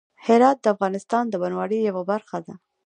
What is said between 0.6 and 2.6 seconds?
د افغانستان د بڼوالۍ یوه برخه ده.